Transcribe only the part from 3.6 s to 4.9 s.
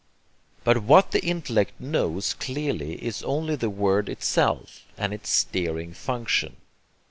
word itself